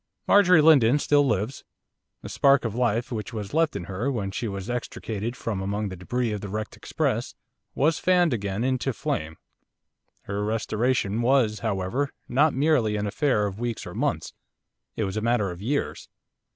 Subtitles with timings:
[0.27, 1.63] Marjorie Lindon still lives.
[2.23, 5.89] The spark of life which was left in her, when she was extricated from among
[5.89, 7.35] the débris of the wrecked express,
[7.75, 9.37] was fanned again into flame.
[10.23, 14.33] Her restoration was, however, not merely an affair of weeks or months,
[14.95, 16.09] it was a matter of years.